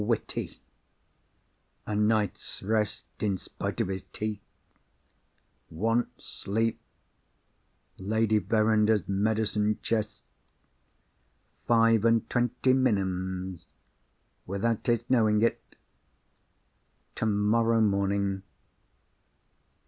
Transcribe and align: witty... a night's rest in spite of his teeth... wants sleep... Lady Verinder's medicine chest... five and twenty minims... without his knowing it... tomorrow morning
witty... 0.03 0.59
a 1.85 1.95
night's 1.95 2.63
rest 2.63 3.03
in 3.19 3.37
spite 3.37 3.79
of 3.79 3.87
his 3.87 4.01
teeth... 4.11 4.41
wants 5.69 6.25
sleep... 6.25 6.81
Lady 7.99 8.39
Verinder's 8.39 9.07
medicine 9.07 9.77
chest... 9.83 10.23
five 11.67 12.03
and 12.03 12.27
twenty 12.31 12.73
minims... 12.73 13.69
without 14.47 14.87
his 14.87 15.07
knowing 15.07 15.43
it... 15.43 15.61
tomorrow 17.13 17.79
morning 17.79 18.41